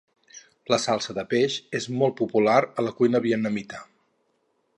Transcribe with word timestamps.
La 0.73 0.79
salsa 0.85 1.15
de 1.17 1.25
peix 1.35 1.57
és 1.81 1.87
molt 1.99 2.17
popular 2.23 2.57
a 2.65 2.87
la 2.89 2.95
cuina 3.03 3.23
vietnamita. 3.27 3.85